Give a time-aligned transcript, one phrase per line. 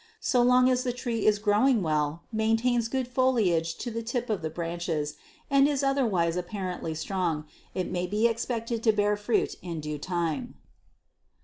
[0.19, 4.41] So long as the tree is growing well, maintains good foliage to the tip of
[4.41, 5.15] the branches
[5.47, 10.55] and is otherwise apparently strong, it may be expected to bear fruit in due time.